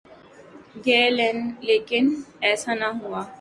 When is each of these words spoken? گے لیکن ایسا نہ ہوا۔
گے 0.85 1.01
لیکن 1.67 2.05
ایسا 2.47 2.71
نہ 2.81 2.89
ہوا۔ 2.99 3.21